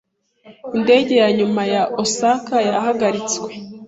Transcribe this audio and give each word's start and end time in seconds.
Indege 0.77 1.13
ya 1.21 1.29
nyuma 1.37 1.61
ya 1.73 1.83
Osaka 2.03 2.55
yahagaritswe. 2.69 3.49